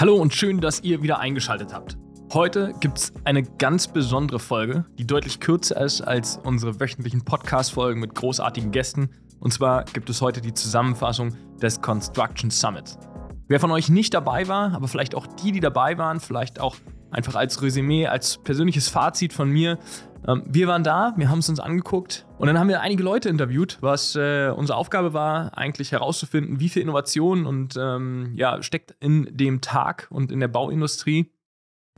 Hallo 0.00 0.14
und 0.14 0.32
schön, 0.32 0.60
dass 0.60 0.84
ihr 0.84 1.02
wieder 1.02 1.18
eingeschaltet 1.18 1.74
habt. 1.74 1.98
Heute 2.32 2.72
gibt 2.78 2.98
es 2.98 3.12
eine 3.24 3.42
ganz 3.42 3.88
besondere 3.88 4.38
Folge, 4.38 4.84
die 4.96 5.04
deutlich 5.04 5.40
kürzer 5.40 5.80
ist 5.80 6.02
als 6.02 6.36
unsere 6.36 6.78
wöchentlichen 6.78 7.24
Podcast-Folgen 7.24 7.98
mit 7.98 8.14
großartigen 8.14 8.70
Gästen. 8.70 9.10
Und 9.40 9.52
zwar 9.52 9.82
gibt 9.86 10.08
es 10.08 10.20
heute 10.20 10.40
die 10.40 10.54
Zusammenfassung 10.54 11.34
des 11.60 11.82
Construction 11.82 12.52
Summits. 12.52 12.96
Wer 13.48 13.58
von 13.58 13.72
euch 13.72 13.88
nicht 13.88 14.14
dabei 14.14 14.46
war, 14.46 14.72
aber 14.72 14.86
vielleicht 14.86 15.16
auch 15.16 15.26
die, 15.26 15.50
die 15.50 15.58
dabei 15.58 15.98
waren, 15.98 16.20
vielleicht 16.20 16.60
auch 16.60 16.76
einfach 17.10 17.34
als 17.34 17.62
Resümee, 17.62 18.06
als 18.06 18.38
persönliches 18.38 18.88
Fazit 18.88 19.32
von 19.32 19.50
mir. 19.50 19.78
Ähm, 20.26 20.42
wir 20.46 20.66
waren 20.66 20.84
da, 20.84 21.14
wir 21.16 21.30
haben 21.30 21.38
es 21.38 21.48
uns 21.48 21.60
angeguckt 21.60 22.26
und 22.38 22.46
dann 22.46 22.58
haben 22.58 22.68
wir 22.68 22.80
einige 22.80 23.02
Leute 23.02 23.28
interviewt, 23.28 23.78
was 23.80 24.16
äh, 24.16 24.52
unsere 24.54 24.78
Aufgabe 24.78 25.12
war, 25.12 25.56
eigentlich 25.56 25.92
herauszufinden, 25.92 26.60
wie 26.60 26.68
viel 26.68 26.82
Innovation 26.82 27.46
und 27.46 27.76
ähm, 27.76 28.32
ja, 28.34 28.62
steckt 28.62 28.94
in 29.00 29.28
dem 29.30 29.60
Tag 29.60 30.08
und 30.10 30.32
in 30.32 30.40
der 30.40 30.48
Bauindustrie. 30.48 31.32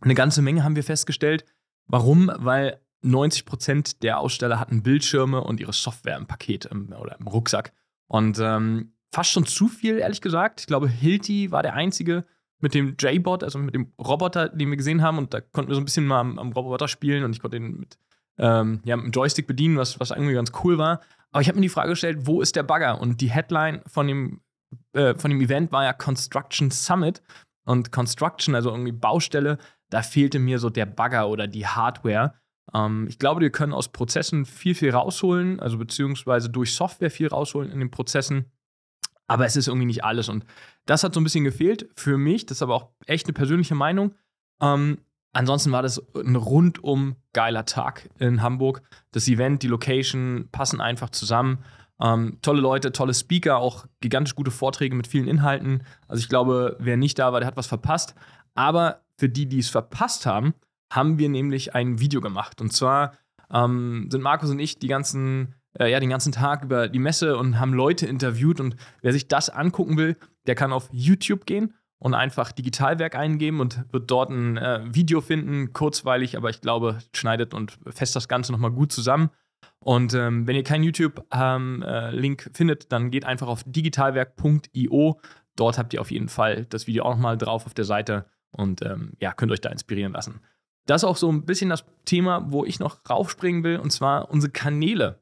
Eine 0.00 0.14
ganze 0.14 0.42
Menge 0.42 0.64
haben 0.64 0.76
wir 0.76 0.84
festgestellt. 0.84 1.44
Warum? 1.86 2.30
Weil 2.36 2.80
90 3.02 3.44
Prozent 3.44 4.02
der 4.02 4.18
Aussteller 4.18 4.58
hatten 4.58 4.82
Bildschirme 4.82 5.42
und 5.42 5.60
ihre 5.60 5.72
Software 5.72 6.16
im 6.16 6.26
Paket 6.26 6.64
im, 6.66 6.92
oder 6.92 7.16
im 7.18 7.26
Rucksack. 7.26 7.72
Und 8.06 8.38
ähm, 8.40 8.94
fast 9.12 9.30
schon 9.30 9.46
zu 9.46 9.68
viel, 9.68 9.98
ehrlich 9.98 10.20
gesagt. 10.20 10.60
Ich 10.60 10.66
glaube, 10.66 10.88
Hilti 10.88 11.50
war 11.50 11.62
der 11.62 11.74
einzige, 11.74 12.24
mit 12.64 12.74
dem 12.74 12.96
J-Bot, 12.98 13.44
also 13.44 13.58
mit 13.58 13.74
dem 13.74 13.92
Roboter, 13.98 14.48
den 14.48 14.70
wir 14.70 14.76
gesehen 14.76 15.02
haben. 15.02 15.18
Und 15.18 15.34
da 15.34 15.40
konnten 15.40 15.70
wir 15.70 15.74
so 15.74 15.80
ein 15.80 15.84
bisschen 15.84 16.06
mal 16.06 16.20
am, 16.20 16.38
am 16.38 16.50
Roboter 16.52 16.88
spielen 16.88 17.22
und 17.22 17.32
ich 17.36 17.40
konnte 17.40 17.58
ihn 17.58 17.78
mit, 17.78 17.98
ähm, 18.38 18.80
ja, 18.84 18.96
mit 18.96 19.04
dem 19.04 19.12
Joystick 19.12 19.46
bedienen, 19.46 19.76
was, 19.76 20.00
was 20.00 20.10
irgendwie 20.10 20.32
ganz 20.32 20.50
cool 20.64 20.78
war. 20.78 21.00
Aber 21.30 21.42
ich 21.42 21.48
habe 21.48 21.56
mir 21.56 21.62
die 21.62 21.68
Frage 21.68 21.90
gestellt, 21.90 22.20
wo 22.22 22.40
ist 22.40 22.56
der 22.56 22.62
Bagger? 22.62 23.00
Und 23.00 23.20
die 23.20 23.30
Headline 23.30 23.82
von 23.86 24.06
dem, 24.06 24.40
äh, 24.94 25.14
von 25.14 25.30
dem 25.30 25.40
Event 25.40 25.72
war 25.72 25.84
ja 25.84 25.92
Construction 25.92 26.70
Summit. 26.70 27.22
Und 27.66 27.92
Construction, 27.92 28.54
also 28.54 28.70
irgendwie 28.70 28.92
Baustelle, 28.92 29.58
da 29.90 30.02
fehlte 30.02 30.38
mir 30.38 30.58
so 30.58 30.70
der 30.70 30.86
Bagger 30.86 31.28
oder 31.28 31.46
die 31.46 31.66
Hardware. 31.66 32.34
Ähm, 32.74 33.06
ich 33.08 33.18
glaube, 33.18 33.42
wir 33.42 33.50
können 33.50 33.74
aus 33.74 33.88
Prozessen 33.92 34.46
viel, 34.46 34.74
viel 34.74 34.90
rausholen, 34.90 35.60
also 35.60 35.76
beziehungsweise 35.76 36.48
durch 36.48 36.74
Software 36.74 37.10
viel 37.10 37.28
rausholen 37.28 37.70
in 37.70 37.78
den 37.78 37.90
Prozessen. 37.90 38.46
Aber 39.26 39.46
es 39.46 39.56
ist 39.56 39.68
irgendwie 39.68 39.86
nicht 39.86 40.04
alles. 40.04 40.28
Und 40.28 40.44
das 40.86 41.02
hat 41.02 41.14
so 41.14 41.20
ein 41.20 41.24
bisschen 41.24 41.44
gefehlt 41.44 41.88
für 41.96 42.18
mich. 42.18 42.46
Das 42.46 42.58
ist 42.58 42.62
aber 42.62 42.74
auch 42.74 42.88
echt 43.06 43.26
eine 43.26 43.32
persönliche 43.32 43.74
Meinung. 43.74 44.14
Ähm, 44.60 44.98
ansonsten 45.32 45.72
war 45.72 45.82
das 45.82 46.02
ein 46.14 46.36
rundum 46.36 47.16
geiler 47.32 47.64
Tag 47.64 48.10
in 48.18 48.42
Hamburg. 48.42 48.82
Das 49.12 49.28
Event, 49.28 49.62
die 49.62 49.68
Location 49.68 50.48
passen 50.52 50.80
einfach 50.80 51.10
zusammen. 51.10 51.58
Ähm, 52.00 52.38
tolle 52.42 52.60
Leute, 52.60 52.92
tolle 52.92 53.14
Speaker, 53.14 53.58
auch 53.58 53.86
gigantisch 54.00 54.34
gute 54.34 54.50
Vorträge 54.50 54.94
mit 54.94 55.06
vielen 55.06 55.28
Inhalten. 55.28 55.84
Also 56.08 56.20
ich 56.20 56.28
glaube, 56.28 56.76
wer 56.80 56.96
nicht 56.96 57.18
da 57.18 57.32
war, 57.32 57.40
der 57.40 57.46
hat 57.46 57.56
was 57.56 57.66
verpasst. 57.66 58.14
Aber 58.54 59.02
für 59.16 59.28
die, 59.28 59.46
die 59.46 59.60
es 59.60 59.70
verpasst 59.70 60.26
haben, 60.26 60.54
haben 60.92 61.18
wir 61.18 61.28
nämlich 61.28 61.74
ein 61.74 62.00
Video 62.00 62.20
gemacht. 62.20 62.60
Und 62.60 62.72
zwar 62.72 63.16
ähm, 63.52 64.08
sind 64.10 64.22
Markus 64.22 64.50
und 64.50 64.58
ich 64.58 64.78
die 64.78 64.88
ganzen 64.88 65.54
äh, 65.78 65.90
ja, 65.90 66.00
den 66.00 66.10
ganzen 66.10 66.32
Tag 66.32 66.64
über 66.64 66.88
die 66.88 66.98
Messe 66.98 67.36
und 67.36 67.58
haben 67.58 67.72
Leute 67.72 68.06
interviewt. 68.06 68.60
Und 68.60 68.76
wer 69.02 69.12
sich 69.12 69.28
das 69.28 69.50
angucken 69.50 69.96
will, 69.96 70.16
der 70.46 70.54
kann 70.54 70.72
auf 70.72 70.88
YouTube 70.92 71.46
gehen 71.46 71.74
und 71.98 72.14
einfach 72.14 72.52
Digitalwerk 72.52 73.14
eingeben 73.16 73.60
und 73.60 73.84
wird 73.92 74.10
dort 74.10 74.30
ein 74.30 74.56
äh, 74.56 74.82
Video 74.94 75.20
finden, 75.20 75.72
kurzweilig, 75.72 76.36
aber 76.36 76.50
ich 76.50 76.60
glaube, 76.60 76.98
schneidet 77.14 77.54
und 77.54 77.78
fest 77.88 78.14
das 78.14 78.28
Ganze 78.28 78.52
nochmal 78.52 78.72
gut 78.72 78.92
zusammen. 78.92 79.30
Und 79.78 80.14
ähm, 80.14 80.46
wenn 80.46 80.56
ihr 80.56 80.64
keinen 80.64 80.82
YouTube-Link 80.82 81.26
ähm, 81.32 81.82
äh, 81.82 82.36
findet, 82.54 82.90
dann 82.92 83.10
geht 83.10 83.24
einfach 83.24 83.48
auf 83.48 83.64
digitalwerk.io. 83.66 85.20
Dort 85.56 85.78
habt 85.78 85.92
ihr 85.94 86.00
auf 86.00 86.10
jeden 86.10 86.28
Fall 86.28 86.66
das 86.66 86.86
Video 86.86 87.04
auch 87.04 87.14
nochmal 87.14 87.38
drauf 87.38 87.66
auf 87.66 87.74
der 87.74 87.84
Seite 87.84 88.26
und 88.50 88.82
ähm, 88.82 89.12
ja, 89.20 89.32
könnt 89.32 89.52
euch 89.52 89.60
da 89.60 89.68
inspirieren 89.68 90.12
lassen. 90.12 90.40
Das 90.86 91.02
ist 91.02 91.08
auch 91.08 91.16
so 91.16 91.30
ein 91.30 91.44
bisschen 91.44 91.70
das 91.70 91.84
Thema, 92.04 92.52
wo 92.52 92.64
ich 92.64 92.78
noch 92.78 92.98
raufspringen 93.08 93.64
will, 93.64 93.78
und 93.78 93.90
zwar 93.90 94.30
unsere 94.30 94.52
Kanäle. 94.52 95.20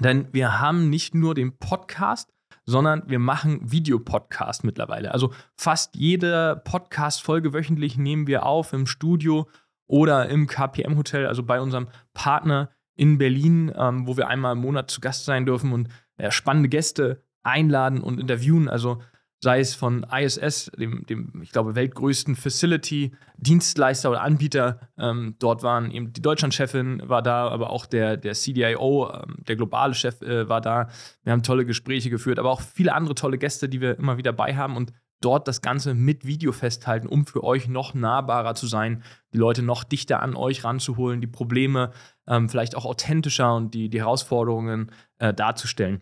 Denn 0.00 0.28
wir 0.32 0.60
haben 0.60 0.90
nicht 0.90 1.14
nur 1.14 1.34
den 1.34 1.56
Podcast, 1.58 2.32
sondern 2.66 3.02
wir 3.06 3.18
machen 3.18 3.60
Videopodcast 3.70 4.64
mittlerweile. 4.64 5.12
Also 5.12 5.32
fast 5.56 5.96
jede 5.96 6.62
Podcast-Folge 6.64 7.52
wöchentlich 7.52 7.98
nehmen 7.98 8.26
wir 8.26 8.46
auf 8.46 8.72
im 8.72 8.86
Studio 8.86 9.48
oder 9.86 10.28
im 10.28 10.46
KPM-Hotel, 10.46 11.26
also 11.26 11.42
bei 11.42 11.60
unserem 11.60 11.88
Partner 12.14 12.70
in 12.96 13.18
Berlin, 13.18 13.72
ähm, 13.76 14.06
wo 14.06 14.16
wir 14.16 14.28
einmal 14.28 14.52
im 14.52 14.60
Monat 14.60 14.90
zu 14.90 15.00
Gast 15.00 15.24
sein 15.24 15.46
dürfen 15.46 15.72
und 15.72 15.88
äh, 16.16 16.30
spannende 16.30 16.68
Gäste 16.68 17.22
einladen 17.42 18.00
und 18.00 18.20
interviewen. 18.20 18.68
Also 18.68 19.02
sei 19.44 19.60
es 19.60 19.74
von 19.74 20.06
ISS, 20.10 20.70
dem, 20.78 21.04
dem 21.04 21.42
ich 21.42 21.52
glaube, 21.52 21.74
weltgrößten 21.74 22.34
Facility-Dienstleister 22.34 24.10
oder 24.10 24.22
Anbieter. 24.22 24.80
Ähm, 24.98 25.36
dort 25.38 25.62
waren 25.62 25.90
eben 25.90 26.14
die 26.14 26.22
Deutschlandchefin 26.22 27.02
war 27.04 27.20
da, 27.20 27.48
aber 27.48 27.68
auch 27.68 27.84
der, 27.84 28.16
der 28.16 28.32
CDIO, 28.32 29.12
ähm, 29.12 29.36
der 29.46 29.56
globale 29.56 29.92
Chef 29.92 30.22
äh, 30.22 30.48
war 30.48 30.62
da. 30.62 30.88
Wir 31.24 31.32
haben 31.32 31.42
tolle 31.42 31.66
Gespräche 31.66 32.08
geführt, 32.08 32.38
aber 32.38 32.50
auch 32.50 32.62
viele 32.62 32.94
andere 32.94 33.14
tolle 33.14 33.36
Gäste, 33.36 33.68
die 33.68 33.82
wir 33.82 33.98
immer 33.98 34.16
wieder 34.16 34.32
bei 34.32 34.56
haben 34.56 34.78
und 34.78 34.94
dort 35.20 35.46
das 35.46 35.60
Ganze 35.60 35.92
mit 35.92 36.24
Video 36.24 36.52
festhalten, 36.52 37.06
um 37.06 37.26
für 37.26 37.44
euch 37.44 37.68
noch 37.68 37.92
nahbarer 37.92 38.54
zu 38.54 38.66
sein, 38.66 39.02
die 39.34 39.38
Leute 39.38 39.62
noch 39.62 39.84
dichter 39.84 40.22
an 40.22 40.36
euch 40.36 40.64
ranzuholen, 40.64 41.20
die 41.20 41.26
Probleme 41.26 41.92
ähm, 42.26 42.48
vielleicht 42.48 42.76
auch 42.76 42.86
authentischer 42.86 43.54
und 43.54 43.74
die, 43.74 43.90
die 43.90 44.00
Herausforderungen 44.00 44.90
äh, 45.18 45.34
darzustellen. 45.34 46.00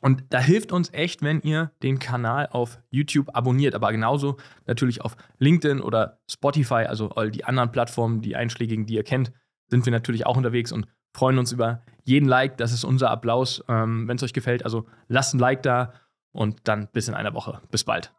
Und 0.00 0.24
da 0.30 0.38
hilft 0.38 0.72
uns 0.72 0.92
echt, 0.92 1.22
wenn 1.22 1.40
ihr 1.42 1.72
den 1.82 1.98
Kanal 1.98 2.48
auf 2.50 2.80
YouTube 2.90 3.34
abonniert, 3.34 3.74
aber 3.74 3.92
genauso 3.92 4.38
natürlich 4.66 5.02
auf 5.02 5.16
LinkedIn 5.38 5.80
oder 5.80 6.20
Spotify, 6.28 6.86
also 6.86 7.10
all 7.10 7.30
die 7.30 7.44
anderen 7.44 7.70
Plattformen, 7.70 8.22
die 8.22 8.34
einschlägigen, 8.34 8.86
die 8.86 8.94
ihr 8.94 9.04
kennt, 9.04 9.30
sind 9.68 9.84
wir 9.84 9.92
natürlich 9.92 10.26
auch 10.26 10.36
unterwegs 10.36 10.72
und 10.72 10.86
freuen 11.14 11.38
uns 11.38 11.52
über 11.52 11.82
jeden 12.04 12.28
Like. 12.28 12.56
Das 12.56 12.72
ist 12.72 12.84
unser 12.84 13.10
Applaus, 13.10 13.62
ähm, 13.68 14.08
wenn 14.08 14.16
es 14.16 14.22
euch 14.22 14.32
gefällt. 14.32 14.64
Also 14.64 14.86
lasst 15.08 15.34
ein 15.34 15.38
Like 15.38 15.62
da 15.62 15.92
und 16.32 16.60
dann 16.64 16.88
bis 16.92 17.08
in 17.08 17.14
einer 17.14 17.34
Woche. 17.34 17.60
Bis 17.70 17.84
bald. 17.84 18.12